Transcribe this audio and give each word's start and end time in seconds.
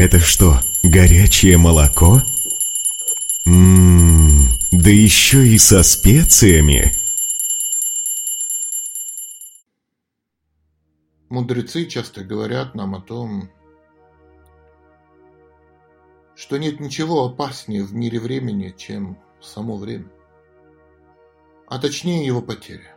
Это 0.00 0.18
что, 0.18 0.60
горячее 0.82 1.58
молоко? 1.58 2.22
Ммм, 3.44 4.48
да 4.70 4.88
еще 4.88 5.46
и 5.46 5.58
со 5.58 5.82
специями. 5.82 6.90
Мудрецы 11.28 11.84
часто 11.84 12.24
говорят 12.24 12.74
нам 12.74 12.94
о 12.94 13.02
том, 13.02 13.50
что 16.34 16.56
нет 16.56 16.80
ничего 16.80 17.26
опаснее 17.26 17.84
в 17.84 17.92
мире 17.92 18.20
времени, 18.20 18.74
чем 18.74 19.18
само 19.42 19.76
время, 19.76 20.10
а 21.66 21.78
точнее 21.78 22.24
его 22.24 22.40
потеря. 22.40 22.96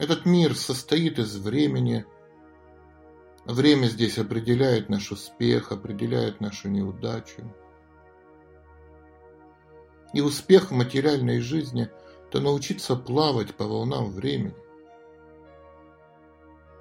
Этот 0.00 0.26
мир 0.26 0.56
состоит 0.56 1.20
из 1.20 1.36
времени. 1.36 2.04
Время 3.46 3.86
здесь 3.86 4.18
определяет 4.18 4.88
наш 4.88 5.12
успех, 5.12 5.70
определяет 5.70 6.40
нашу 6.40 6.68
неудачу. 6.68 7.42
И 10.14 10.20
успех 10.20 10.70
в 10.70 10.74
материальной 10.74 11.40
жизни– 11.40 11.90
это 12.34 12.42
научиться 12.42 12.96
плавать 12.96 13.54
по 13.54 13.64
волнам 13.64 14.10
времени, 14.10 14.56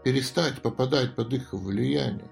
перестать 0.03 0.63
попадать 0.63 1.15
под 1.15 1.31
их 1.31 1.53
влияние, 1.53 2.31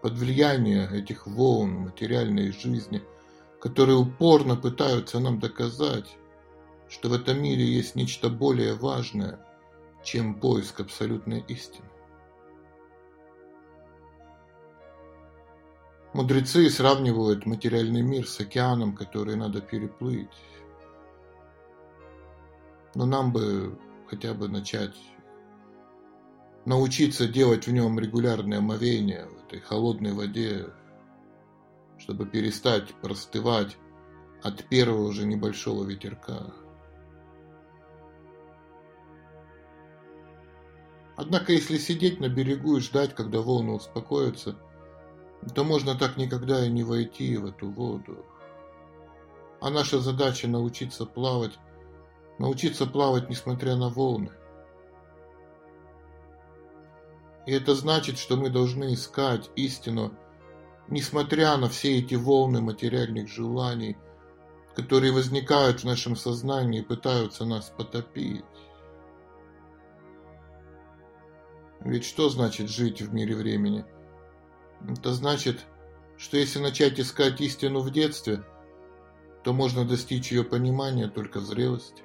под 0.00 0.14
влияние 0.14 0.88
этих 0.90 1.26
волн 1.26 1.72
материальной 1.72 2.52
жизни, 2.52 3.02
которые 3.60 3.98
упорно 3.98 4.56
пытаются 4.56 5.18
нам 5.20 5.40
доказать, 5.40 6.16
что 6.88 7.10
в 7.10 7.12
этом 7.12 7.42
мире 7.42 7.66
есть 7.66 7.96
нечто 7.96 8.30
более 8.30 8.72
важное, 8.72 9.38
чем 10.02 10.40
поиск 10.40 10.80
абсолютной 10.80 11.44
истины. 11.48 11.84
Мудрецы 16.18 16.68
сравнивают 16.68 17.46
материальный 17.46 18.02
мир 18.02 18.26
с 18.26 18.40
океаном, 18.40 18.96
который 18.96 19.36
надо 19.36 19.60
переплыть. 19.60 20.26
Но 22.96 23.06
нам 23.06 23.32
бы 23.32 23.78
хотя 24.08 24.34
бы 24.34 24.48
начать 24.48 24.96
научиться 26.64 27.28
делать 27.28 27.68
в 27.68 27.70
нем 27.70 28.00
регулярное 28.00 28.58
омовение 28.58 29.26
в 29.26 29.46
этой 29.46 29.60
холодной 29.60 30.12
воде, 30.12 30.66
чтобы 31.98 32.26
перестать 32.26 32.92
простывать 32.96 33.76
от 34.42 34.64
первого 34.64 35.12
же 35.12 35.24
небольшого 35.24 35.84
ветерка. 35.84 36.52
Однако, 41.16 41.52
если 41.52 41.78
сидеть 41.78 42.18
на 42.18 42.28
берегу 42.28 42.78
и 42.78 42.80
ждать, 42.80 43.14
когда 43.14 43.40
волны 43.40 43.74
успокоятся, 43.74 44.58
то 45.54 45.64
можно 45.64 45.94
так 45.94 46.16
никогда 46.16 46.64
и 46.64 46.70
не 46.70 46.82
войти 46.82 47.36
в 47.36 47.46
эту 47.46 47.70
воду. 47.70 48.24
А 49.60 49.70
наша 49.70 49.98
задача 49.98 50.48
научиться 50.48 51.04
плавать, 51.06 51.58
научиться 52.38 52.86
плавать, 52.86 53.28
несмотря 53.28 53.76
на 53.76 53.88
волны. 53.88 54.30
И 57.46 57.52
это 57.52 57.74
значит, 57.74 58.18
что 58.18 58.36
мы 58.36 58.50
должны 58.50 58.92
искать 58.92 59.50
истину, 59.56 60.12
несмотря 60.88 61.56
на 61.56 61.68
все 61.68 61.98
эти 61.98 62.14
волны 62.14 62.60
материальных 62.60 63.28
желаний, 63.28 63.96
которые 64.74 65.12
возникают 65.12 65.80
в 65.80 65.84
нашем 65.84 66.14
сознании 66.14 66.80
и 66.80 66.84
пытаются 66.84 67.44
нас 67.44 67.72
потопить. 67.76 68.44
Ведь 71.80 72.04
что 72.04 72.28
значит 72.28 72.68
жить 72.68 73.00
в 73.00 73.14
мире 73.14 73.34
времени? 73.34 73.84
Это 74.86 75.12
значит, 75.12 75.66
что 76.16 76.36
если 76.36 76.58
начать 76.58 77.00
искать 77.00 77.40
истину 77.40 77.80
в 77.80 77.90
детстве, 77.90 78.44
то 79.44 79.52
можно 79.52 79.86
достичь 79.86 80.32
ее 80.32 80.44
понимания 80.44 81.08
только 81.08 81.40
в 81.40 81.44
зрелости. 81.44 82.02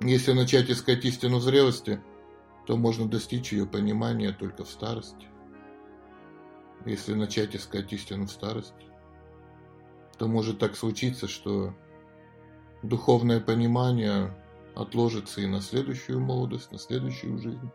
Если 0.00 0.32
начать 0.32 0.70
искать 0.70 1.04
истину 1.04 1.38
в 1.38 1.42
зрелости, 1.42 2.00
то 2.66 2.76
можно 2.76 3.08
достичь 3.08 3.52
ее 3.52 3.66
понимания 3.66 4.32
только 4.32 4.64
в 4.64 4.68
старости. 4.68 5.26
Если 6.84 7.14
начать 7.14 7.56
искать 7.56 7.92
истину 7.92 8.26
в 8.26 8.30
старости, 8.30 8.86
то 10.18 10.28
может 10.28 10.58
так 10.58 10.76
случиться, 10.76 11.26
что 11.26 11.74
духовное 12.82 13.40
понимание 13.40 14.36
отложится 14.76 15.40
и 15.40 15.46
на 15.46 15.60
следующую 15.60 16.20
молодость, 16.20 16.70
на 16.70 16.78
следующую 16.78 17.38
жизнь. 17.38 17.70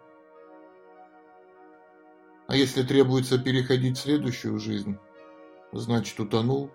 А 2.54 2.56
если 2.56 2.84
требуется 2.84 3.40
переходить 3.40 3.98
в 3.98 4.02
следующую 4.02 4.60
жизнь, 4.60 5.00
значит 5.72 6.20
утонул, 6.20 6.70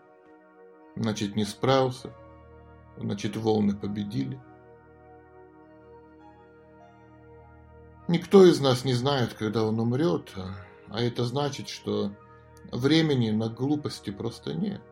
значит 0.97 1.37
не 1.37 1.45
справился, 1.45 2.13
значит 2.97 3.37
волны 3.37 3.77
победили. 3.77 4.43
Никто 8.09 8.45
из 8.45 8.59
нас 8.59 8.85
не 8.85 8.93
знает, 8.93 9.35
когда 9.35 9.63
он 9.63 9.79
умрет, 9.79 10.35
а 10.89 11.01
это 11.01 11.25
значит, 11.25 11.69
что 11.69 12.11
времени 12.73 13.31
на 13.31 13.49
глупости 13.49 14.11
просто 14.11 14.55
нет. 14.55 14.83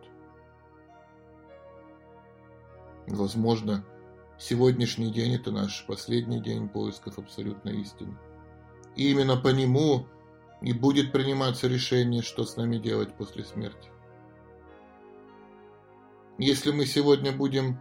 Возможно, 3.08 3.84
Сегодняшний 4.38 5.10
день– 5.10 5.34
это 5.34 5.50
наш 5.50 5.84
последний 5.86 6.40
день 6.40 6.68
поисков 6.68 7.18
абсолютной 7.18 7.80
истины. 7.80 8.16
И 8.94 9.10
именно 9.10 9.36
по 9.36 9.48
нему 9.48 10.06
и 10.62 10.72
будет 10.72 11.12
приниматься 11.12 11.68
решение, 11.68 12.22
что 12.22 12.44
с 12.44 12.56
нами 12.56 12.78
делать 12.78 13.14
после 13.14 13.44
смерти. 13.44 13.90
Если 16.38 16.70
мы 16.70 16.86
сегодня 16.86 17.32
будем 17.32 17.78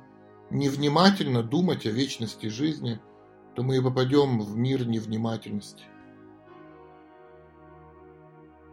невнимательно 0.49 1.43
думать 1.43 1.85
о 1.85 1.91
вечности 1.91 2.47
жизни, 2.47 2.99
то 3.55 3.63
мы 3.63 3.77
и 3.77 3.81
попадем 3.81 4.39
в 4.41 4.55
мир 4.55 4.87
невнимательности. 4.87 5.85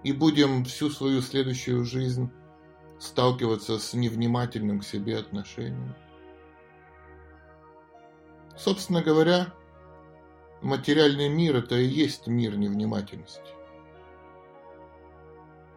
И 0.02 0.12
будем 0.12 0.64
всю 0.64 0.90
свою 0.90 1.20
следующую 1.20 1.84
жизнь 1.84 2.30
сталкиваться 2.98 3.78
с 3.78 3.94
невнимательным 3.94 4.80
к 4.80 4.84
себе 4.84 5.18
отношением. 5.18 5.94
Собственно 8.56 9.02
говоря, 9.02 9.52
материальный 10.60 11.28
мир– 11.28 11.56
это 11.58 11.76
и 11.76 11.86
есть 11.86 12.26
мир 12.26 12.56
невнимательности. 12.56 13.61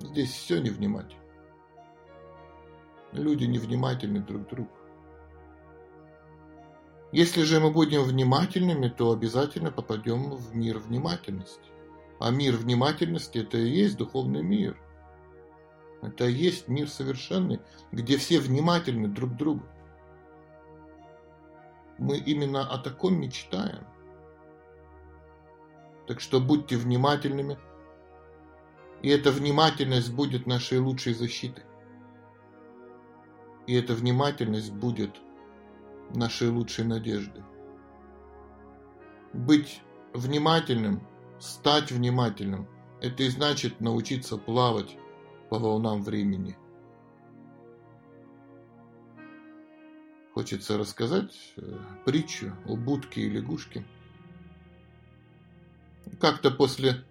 Здесь 0.06 0.32
все 0.32 0.62
невнимательно. 0.62 1.24
Люди 3.12 3.46
невнимательны 3.46 4.20
друг 4.20 4.46
к 4.46 4.50
другу. 4.50 4.72
Если 7.12 7.42
же 7.44 7.60
мы 7.60 7.72
будем 7.72 8.04
внимательными, 8.04 8.88
то 8.88 9.12
обязательно 9.12 9.72
попадем 9.72 10.36
в 10.36 10.56
мир 10.56 10.78
внимательности. 10.78 11.72
А 12.20 12.30
мир 12.30 12.56
внимательности– 12.56 13.38
это 13.40 13.58
и 13.58 13.68
есть 13.68 13.98
духовный 13.98 14.44
мир. 14.44 14.78
Это 16.02 16.26
и 16.26 16.34
есть 16.34 16.68
мир 16.68 16.88
совершенный, 16.88 17.62
где 17.92 18.18
все 18.18 18.40
внимательны 18.40 19.08
друг 19.08 19.32
к 19.32 19.38
другу. 19.38 19.66
Мы 21.98 22.18
именно 22.18 22.62
о 22.62 22.78
таком 22.78 23.20
мечтаем. 23.20 23.88
Так 26.08 26.20
что 26.20 26.40
будьте 26.40 26.78
внимательными, 26.78 27.58
и 29.06 29.10
эта 29.10 29.30
внимательность 29.30 30.12
будет 30.12 30.48
нашей 30.48 30.80
лучшей 30.80 31.14
защитой. 31.14 31.64
И 33.68 33.76
эта 33.76 33.94
внимательность 33.94 34.74
будет 34.74 35.16
нашей 36.16 36.50
лучшей 36.50 36.86
надеждой. 36.86 37.44
Быть 39.32 39.80
внимательным, 40.14 41.08
стать 41.38 41.92
внимательным, 41.92 42.68
это 43.00 43.22
и 43.22 43.30
значит 43.30 43.80
научиться 43.80 44.38
плавать 44.38 44.98
по 45.52 45.60
волнам 45.60 46.02
времени– 46.02 46.58
Хочется 50.34 50.78
рассказать 50.78 51.54
э, 51.56 51.80
притчу 52.06 52.54
о 52.66 52.76
будке 52.76 53.22
и 53.22 53.30
лягушке. 53.30 53.86
Как-то 56.20 56.52
после 56.52 57.06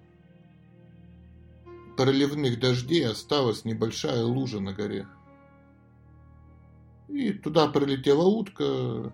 проливных 1.96 2.58
дождей 2.61 3.06
осталась 3.06 3.64
небольшая 3.64 4.23
лужа 4.25 4.61
на 4.61 4.73
горе. 4.73 5.06
И 7.08 7.32
туда 7.32 7.69
прилетела 7.69 8.25
утка, 8.25 9.12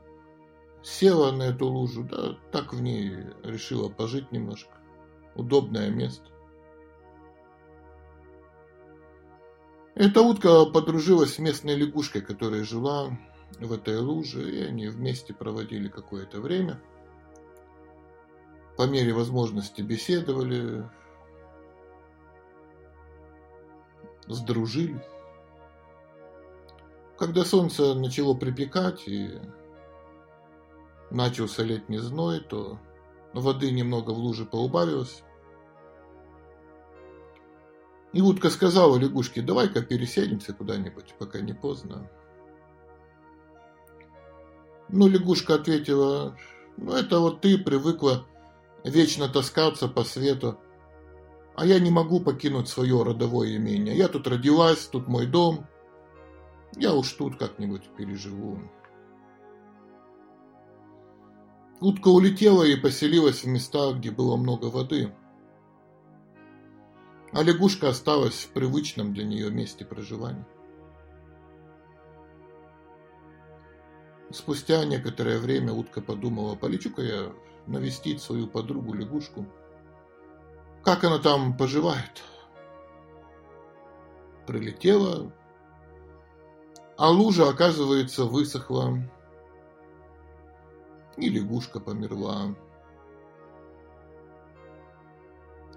села 0.82 1.32
на 1.32 1.44
эту 1.44 1.66
лужу, 1.66 2.04
да, 2.04 2.38
так 2.52 2.72
в 2.72 2.80
ней 2.80 3.12
решила 3.42 3.88
пожить 3.88 4.32
немножко. 4.32 4.72
Удобное 5.34 5.90
место. 5.90 6.30
Эта 9.94 10.22
утка 10.22 10.64
подружилась 10.64 11.34
с 11.34 11.38
местной 11.38 11.76
лягушкой, 11.76 12.22
которая 12.22 12.64
жила 12.64 13.18
в 13.58 13.72
этой 13.72 13.98
луже, 13.98 14.50
и 14.50 14.62
они 14.62 14.88
вместе 14.88 15.34
проводили 15.34 15.88
какое-то 15.88 16.40
время. 16.40 16.80
По 18.76 18.86
мере 18.86 19.12
возможности 19.12 19.82
беседовали, 19.82 20.88
сдружились. 24.30 25.02
Когда 27.18 27.44
солнце 27.44 27.94
начало 27.94 28.34
припекать 28.34 29.06
и 29.06 29.38
начался 31.10 31.62
летний 31.62 31.98
зной, 31.98 32.40
то 32.40 32.78
воды 33.34 33.70
немного 33.70 34.10
в 34.12 34.18
луже 34.18 34.46
поубавилось. 34.46 35.22
И 38.12 38.22
утка 38.22 38.50
сказала 38.50 38.96
лягушке, 38.96 39.42
давай-ка 39.42 39.82
пересядемся 39.82 40.52
куда-нибудь, 40.52 41.14
пока 41.18 41.40
не 41.40 41.52
поздно. 41.52 42.10
Ну, 44.88 45.06
лягушка 45.06 45.54
ответила, 45.54 46.36
ну, 46.76 46.92
это 46.94 47.20
вот 47.20 47.40
ты 47.40 47.56
привыкла 47.58 48.26
вечно 48.82 49.28
таскаться 49.28 49.86
по 49.86 50.02
свету, 50.02 50.58
а 51.56 51.66
я 51.66 51.78
не 51.78 51.90
могу 51.90 52.20
покинуть 52.20 52.68
свое 52.68 53.02
родовое 53.02 53.56
имение. 53.56 53.96
Я 53.96 54.08
тут 54.08 54.26
родилась, 54.26 54.86
тут 54.86 55.08
мой 55.08 55.26
дом, 55.26 55.66
я 56.76 56.94
уж 56.94 57.12
тут 57.12 57.36
как-нибудь 57.36 57.82
переживу. 57.96 58.58
Утка 61.80 62.08
улетела 62.08 62.62
и 62.62 62.76
поселилась 62.76 63.42
в 63.42 63.48
местах, 63.48 63.96
где 63.96 64.10
было 64.10 64.36
много 64.36 64.66
воды. 64.66 65.12
А 67.32 67.42
лягушка 67.42 67.88
осталась 67.88 68.44
в 68.44 68.48
привычном 68.50 69.14
для 69.14 69.24
нее 69.24 69.50
месте 69.50 69.84
проживания. 69.84 70.46
Спустя 74.30 74.84
некоторое 74.84 75.38
время 75.38 75.72
утка 75.72 76.00
подумала, 76.00 76.54
полечу-ка 76.54 77.02
я 77.02 77.32
навестить 77.66 78.20
свою 78.20 78.46
подругу-лягушку. 78.46 79.46
Как 80.84 81.04
она 81.04 81.18
там 81.18 81.56
поживает? 81.56 82.22
Прилетела, 84.46 85.32
а 86.96 87.10
лужа, 87.10 87.48
оказывается, 87.48 88.24
высохла. 88.24 88.98
И 91.16 91.28
лягушка 91.28 91.80
померла. 91.80 92.54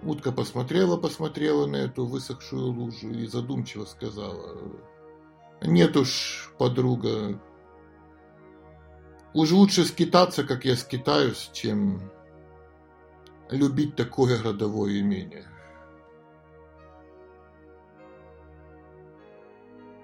Утка 0.01 0.31
посмотрела, 0.31 0.97
посмотрела 0.97 1.65
на 1.65 1.77
эту 1.77 2.05
высохшую 2.05 2.71
лужу 2.71 3.09
и 3.09 3.25
задумчиво 3.25 3.85
сказала, 3.85 4.57
«Нет 5.61 5.95
уж, 5.95 6.53
подруга, 6.57 7.39
Уж 9.33 9.51
лучше 9.51 9.83
скитаться, 9.83 10.43
как 10.43 10.63
я 10.63 10.75
скитаюсь, 10.75 11.49
чем 11.53 12.11
любить 13.49 13.95
такое 13.95 14.41
родовое 14.41 14.99
имение. 14.99 15.45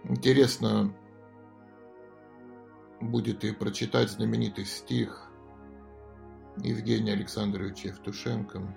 Интересно 0.04 0.94
будет 3.00 3.44
и 3.44 3.54
прочитать 3.54 4.10
знаменитый 4.10 4.66
стих 4.66 5.30
Евгения 6.58 7.14
Александровича 7.14 7.90
Евтушенко, 7.90 8.76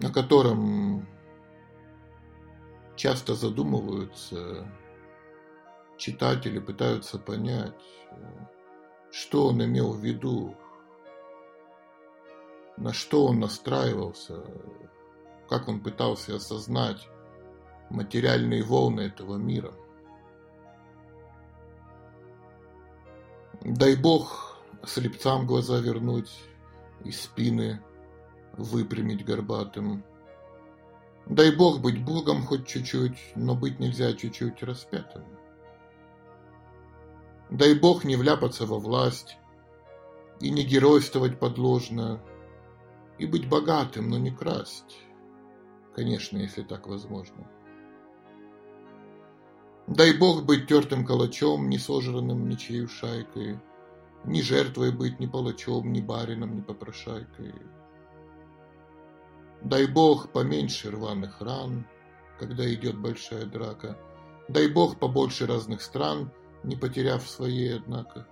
на 0.00 0.10
котором 0.10 1.06
часто 2.96 3.34
задумываются 3.34 4.66
читатели 5.96 6.58
пытаются 6.58 7.18
понять, 7.18 7.84
что 9.10 9.48
он 9.48 9.64
имел 9.64 9.92
в 9.92 10.00
виду, 10.00 10.56
на 12.76 12.92
что 12.92 13.26
он 13.26 13.40
настраивался, 13.40 14.44
как 15.48 15.68
он 15.68 15.80
пытался 15.80 16.36
осознать 16.36 17.08
материальные 17.90 18.62
волны 18.62 19.00
этого 19.00 19.36
мира. 19.36 19.72
Дай 23.62 23.96
Бог 23.96 24.58
слепцам 24.86 25.46
глаза 25.46 25.78
вернуть 25.80 26.32
и 27.04 27.10
спины 27.10 27.82
выпрямить 28.52 29.24
горбатым. 29.24 30.04
Дай 31.26 31.54
Бог 31.54 31.80
быть 31.80 32.02
Богом 32.02 32.46
хоть 32.46 32.66
чуть-чуть, 32.66 33.32
но 33.36 33.54
быть 33.54 33.78
нельзя 33.78 34.12
чуть-чуть 34.14 34.62
распятым. 34.62 35.24
Дай 37.50 37.74
Бог 37.74 38.04
не 38.04 38.14
вляпаться 38.16 38.64
во 38.64 38.78
власть 38.78 39.36
и 40.40 40.50
не 40.50 40.62
геройствовать 40.62 41.38
подложно, 41.40 42.20
и 43.18 43.26
быть 43.26 43.48
богатым, 43.48 44.08
но 44.08 44.18
не 44.18 44.30
красть. 44.30 44.98
Конечно, 45.94 46.38
если 46.38 46.62
так 46.62 46.86
возможно. 46.86 47.50
Дай 49.88 50.16
Бог 50.16 50.44
быть 50.44 50.68
тертым 50.68 51.04
калачом, 51.04 51.68
не 51.68 51.78
сожранным 51.78 52.48
ничьей 52.48 52.86
шайкой, 52.86 53.58
ни 54.24 54.40
жертвой 54.40 54.92
быть, 54.92 55.18
ни 55.18 55.26
палачом, 55.26 55.92
ни 55.92 56.00
барином, 56.00 56.54
ни 56.54 56.60
попрошайкой. 56.60 57.52
Дай 59.62 59.88
Бог 59.88 60.30
поменьше 60.30 60.92
рваных 60.92 61.40
ран, 61.40 61.86
когда 62.38 62.72
идет 62.72 62.96
большая 62.96 63.44
драка. 63.44 63.98
Дай 64.48 64.68
Бог 64.68 64.98
побольше 65.00 65.46
разных 65.46 65.82
стран, 65.82 66.30
не 66.62 66.76
потеряв 66.76 67.28
своей, 67.28 67.76
однако. 67.76 68.26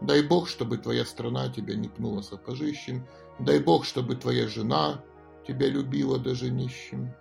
Дай 0.00 0.22
Бог, 0.22 0.48
чтобы 0.48 0.78
твоя 0.78 1.04
страна 1.04 1.48
тебя 1.50 1.74
не 1.74 1.88
пнула 1.88 2.22
сапожищем, 2.22 3.06
дай 3.38 3.60
Бог, 3.60 3.84
чтобы 3.84 4.16
твоя 4.16 4.48
жена 4.48 5.04
тебя 5.46 5.68
любила 5.68 6.18
даже 6.18 6.50
нищим. 6.50 7.12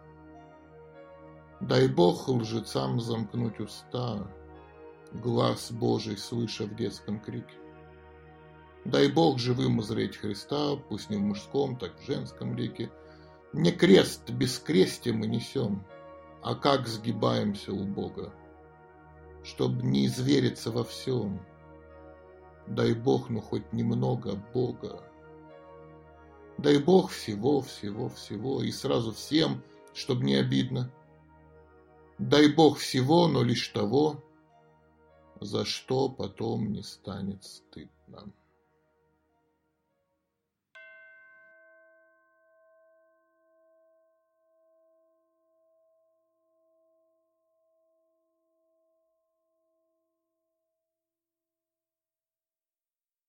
Дай 1.59 1.89
Бог 1.89 2.29
лжецам 2.29 3.01
замкнуть 3.01 3.59
уста, 3.59 4.31
глаз 5.11 5.71
Божий 5.71 6.17
слыша 6.17 6.65
в 6.65 6.75
детском 6.75 7.19
крике. 7.19 7.55
Дай 8.85 9.11
Бог 9.11 9.39
живым 9.39 9.79
узреть 9.79 10.15
Христа, 10.15 10.77
пусть 10.77 11.09
не 11.09 11.17
в 11.17 11.21
мужском, 11.21 11.77
так 11.77 11.99
в 11.99 12.05
женском 12.05 12.55
лике. 12.55 12.89
Не 13.51 13.73
крест, 13.73 14.29
без 14.29 14.57
крестия 14.57 15.13
мы 15.13 15.27
несем, 15.27 15.85
а 16.41 16.55
как 16.55 16.87
сгибаемся 16.87 17.73
у 17.73 17.83
Бога 17.83 18.33
чтобы 19.43 19.83
не 19.83 20.05
извериться 20.05 20.71
во 20.71 20.83
всем. 20.83 21.39
Дай 22.67 22.93
Бог, 22.93 23.29
ну 23.29 23.41
хоть 23.41 23.71
немного 23.73 24.35
Бога. 24.53 25.03
Дай 26.57 26.77
Бог 26.77 27.11
всего, 27.11 27.61
всего, 27.61 28.09
всего, 28.09 28.61
и 28.61 28.71
сразу 28.71 29.13
всем, 29.13 29.63
чтобы 29.93 30.23
не 30.23 30.35
обидно. 30.35 30.91
Дай 32.17 32.53
Бог 32.53 32.77
всего, 32.77 33.27
но 33.27 33.43
лишь 33.43 33.69
того, 33.69 34.21
за 35.39 35.63
что 35.65 36.09
потом 36.09 36.71
не 36.73 36.83
станет 36.83 37.43
стыдно. 37.43 38.31